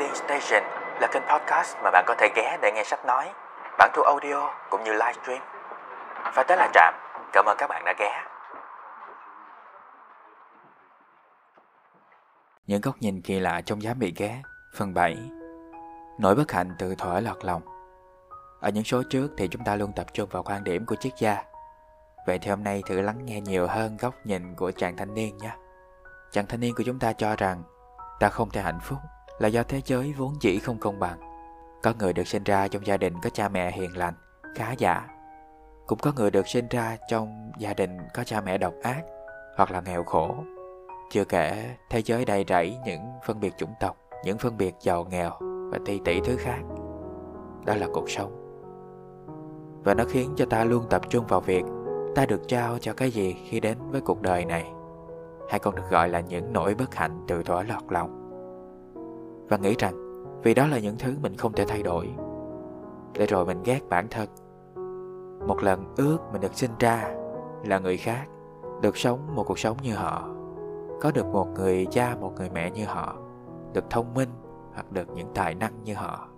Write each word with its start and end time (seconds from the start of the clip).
Reading 0.00 0.16
Station 0.16 0.62
là 1.00 1.08
kênh 1.12 1.22
podcast 1.22 1.76
mà 1.82 1.90
bạn 1.90 2.04
có 2.06 2.14
thể 2.18 2.28
ghé 2.36 2.58
để 2.62 2.72
nghe 2.74 2.84
sách 2.84 3.04
nói, 3.06 3.30
bản 3.78 3.90
thu 3.94 4.02
audio 4.02 4.50
cũng 4.70 4.84
như 4.84 4.92
livestream. 4.92 5.42
Và 6.34 6.42
tới 6.48 6.56
là 6.56 6.70
Trạm, 6.74 6.94
cảm 7.32 7.44
ơn 7.44 7.56
các 7.58 7.66
bạn 7.66 7.84
đã 7.84 7.94
ghé. 7.98 8.24
Những 12.66 12.80
góc 12.80 12.94
nhìn 13.00 13.22
kỳ 13.22 13.40
lạ 13.40 13.60
trong 13.60 13.82
giá 13.82 13.94
bị 13.94 14.12
ghé, 14.16 14.42
phần 14.76 14.94
7 14.94 15.18
Nỗi 16.18 16.34
bất 16.34 16.52
hạnh 16.52 16.74
từ 16.78 16.94
thỏa 16.94 17.20
lọt 17.20 17.44
lòng 17.44 17.62
Ở 18.60 18.68
những 18.68 18.84
số 18.84 19.02
trước 19.10 19.28
thì 19.36 19.48
chúng 19.48 19.64
ta 19.64 19.76
luôn 19.76 19.92
tập 19.96 20.06
trung 20.14 20.28
vào 20.28 20.42
quan 20.42 20.64
điểm 20.64 20.86
của 20.86 20.96
triết 20.96 21.12
gia 21.18 21.36
Vậy 22.26 22.38
thì 22.38 22.50
hôm 22.50 22.64
nay 22.64 22.82
thử 22.86 23.00
lắng 23.00 23.24
nghe 23.24 23.40
nhiều 23.40 23.66
hơn 23.66 23.96
góc 23.96 24.14
nhìn 24.24 24.54
của 24.54 24.70
chàng 24.70 24.96
thanh 24.96 25.14
niên 25.14 25.38
nhé. 25.38 25.50
Chàng 26.30 26.46
thanh 26.46 26.60
niên 26.60 26.74
của 26.74 26.82
chúng 26.86 26.98
ta 26.98 27.12
cho 27.12 27.36
rằng 27.36 27.62
Ta 28.20 28.28
không 28.28 28.50
thể 28.50 28.60
hạnh 28.60 28.80
phúc 28.82 28.98
là 29.40 29.48
do 29.48 29.62
thế 29.62 29.80
giới 29.84 30.12
vốn 30.12 30.34
dĩ 30.40 30.58
không 30.58 30.78
công 30.78 30.98
bằng. 30.98 31.18
Có 31.82 31.92
người 31.98 32.12
được 32.12 32.28
sinh 32.28 32.44
ra 32.44 32.68
trong 32.68 32.86
gia 32.86 32.96
đình 32.96 33.14
có 33.22 33.30
cha 33.30 33.48
mẹ 33.48 33.70
hiền 33.70 33.96
lành, 33.96 34.14
khá 34.54 34.72
giả. 34.72 35.08
Cũng 35.86 35.98
có 35.98 36.12
người 36.16 36.30
được 36.30 36.48
sinh 36.48 36.68
ra 36.70 36.96
trong 37.08 37.52
gia 37.58 37.74
đình 37.74 37.98
có 38.14 38.24
cha 38.24 38.40
mẹ 38.40 38.58
độc 38.58 38.74
ác 38.82 39.02
hoặc 39.56 39.70
là 39.70 39.80
nghèo 39.80 40.04
khổ. 40.04 40.34
Chưa 41.10 41.24
kể 41.24 41.76
thế 41.90 42.02
giới 42.02 42.24
đầy 42.24 42.44
rẫy 42.48 42.76
những 42.84 43.02
phân 43.26 43.40
biệt 43.40 43.54
chủng 43.58 43.74
tộc, 43.80 43.96
những 44.24 44.38
phân 44.38 44.56
biệt 44.56 44.74
giàu 44.80 45.04
nghèo 45.10 45.30
và 45.40 45.78
tỷ 45.86 46.00
tỷ 46.04 46.20
thứ 46.20 46.36
khác. 46.36 46.60
Đó 47.64 47.74
là 47.74 47.86
cuộc 47.92 48.10
sống. 48.10 48.36
Và 49.84 49.94
nó 49.94 50.04
khiến 50.04 50.34
cho 50.36 50.44
ta 50.50 50.64
luôn 50.64 50.84
tập 50.90 51.02
trung 51.08 51.26
vào 51.26 51.40
việc 51.40 51.64
ta 52.14 52.26
được 52.26 52.48
trao 52.48 52.78
cho 52.78 52.92
cái 52.92 53.10
gì 53.10 53.36
khi 53.48 53.60
đến 53.60 53.78
với 53.90 54.00
cuộc 54.00 54.22
đời 54.22 54.44
này 54.44 54.72
hay 55.50 55.58
còn 55.58 55.74
được 55.74 55.90
gọi 55.90 56.08
là 56.08 56.20
những 56.20 56.52
nỗi 56.52 56.74
bất 56.74 56.94
hạnh 56.94 57.24
từ 57.28 57.42
thuở 57.42 57.62
lọt 57.62 57.82
lòng 57.88 58.19
và 59.50 59.56
nghĩ 59.56 59.74
rằng 59.78 59.94
vì 60.42 60.54
đó 60.54 60.66
là 60.66 60.78
những 60.78 60.96
thứ 60.98 61.16
mình 61.20 61.36
không 61.36 61.52
thể 61.52 61.64
thay 61.68 61.82
đổi. 61.82 62.10
Để 63.12 63.26
rồi 63.26 63.46
mình 63.46 63.62
ghét 63.62 63.80
bản 63.88 64.08
thân. 64.10 64.28
Một 65.46 65.62
lần 65.62 65.94
ước 65.96 66.18
mình 66.32 66.40
được 66.40 66.54
sinh 66.54 66.70
ra 66.78 67.14
là 67.64 67.78
người 67.78 67.96
khác, 67.96 68.26
được 68.82 68.96
sống 68.96 69.34
một 69.34 69.44
cuộc 69.46 69.58
sống 69.58 69.76
như 69.82 69.94
họ, 69.94 70.28
có 71.00 71.10
được 71.14 71.26
một 71.26 71.46
người 71.54 71.86
cha, 71.90 72.16
một 72.20 72.32
người 72.36 72.50
mẹ 72.50 72.70
như 72.70 72.84
họ, 72.84 73.16
được 73.72 73.90
thông 73.90 74.14
minh 74.14 74.28
hoặc 74.74 74.92
được 74.92 75.08
những 75.14 75.28
tài 75.34 75.54
năng 75.54 75.84
như 75.84 75.94
họ, 75.94 76.28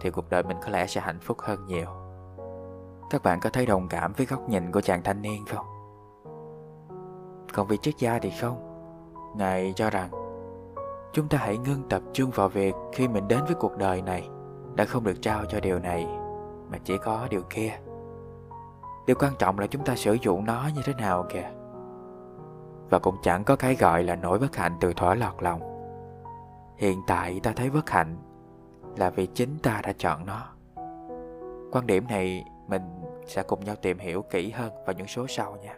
thì 0.00 0.10
cuộc 0.10 0.30
đời 0.30 0.42
mình 0.42 0.56
có 0.62 0.68
lẽ 0.68 0.86
sẽ 0.86 1.00
hạnh 1.00 1.20
phúc 1.20 1.36
hơn 1.40 1.66
nhiều. 1.66 1.86
Các 3.10 3.22
bạn 3.22 3.40
có 3.40 3.50
thấy 3.50 3.66
đồng 3.66 3.88
cảm 3.88 4.12
với 4.12 4.26
góc 4.26 4.48
nhìn 4.48 4.72
của 4.72 4.80
chàng 4.80 5.02
thanh 5.02 5.22
niên 5.22 5.44
không? 5.46 5.66
Còn 7.54 7.66
vị 7.66 7.76
triết 7.82 7.98
gia 7.98 8.18
thì 8.18 8.30
không? 8.40 8.64
Ngài 9.36 9.72
cho 9.76 9.90
rằng 9.90 10.10
chúng 11.12 11.28
ta 11.28 11.38
hãy 11.38 11.58
ngưng 11.58 11.88
tập 11.88 12.02
trung 12.12 12.30
vào 12.30 12.48
việc 12.48 12.74
khi 12.92 13.08
mình 13.08 13.28
đến 13.28 13.40
với 13.46 13.54
cuộc 13.54 13.76
đời 13.76 14.02
này. 14.02 14.28
Đã 14.74 14.84
không 14.84 15.04
được 15.04 15.22
trao 15.22 15.44
cho 15.44 15.60
điều 15.60 15.78
này, 15.78 16.06
mà 16.70 16.78
chỉ 16.84 16.98
có 16.98 17.26
điều 17.30 17.42
kia. 17.50 17.72
Điều 19.06 19.16
quan 19.20 19.32
trọng 19.38 19.58
là 19.58 19.66
chúng 19.66 19.84
ta 19.84 19.96
sử 19.96 20.12
dụng 20.12 20.44
nó 20.44 20.70
như 20.74 20.80
thế 20.84 20.94
nào 20.94 21.26
kìa. 21.32 21.50
Và 22.90 22.98
cũng 22.98 23.16
chẳng 23.22 23.44
có 23.44 23.56
cái 23.56 23.74
gọi 23.74 24.02
là 24.02 24.16
nỗi 24.16 24.38
bất 24.38 24.56
hạnh 24.56 24.76
từ 24.80 24.92
thỏa 24.92 25.14
lọt 25.14 25.42
lòng. 25.42 25.60
Hiện 26.76 27.00
tại 27.06 27.40
ta 27.42 27.52
thấy 27.56 27.70
bất 27.70 27.90
hạnh 27.90 28.16
là 28.96 29.10
vì 29.10 29.26
chính 29.26 29.58
ta 29.62 29.80
đã 29.84 29.92
chọn 29.98 30.26
nó. 30.26 30.46
Quan 31.72 31.86
điểm 31.86 32.04
này 32.08 32.44
mình 32.68 32.82
sẽ 33.26 33.42
cùng 33.42 33.64
nhau 33.64 33.74
tìm 33.82 33.98
hiểu 33.98 34.22
kỹ 34.22 34.50
hơn 34.50 34.72
vào 34.86 34.94
những 34.96 35.06
số 35.06 35.26
sau 35.28 35.56
nha. 35.56 35.76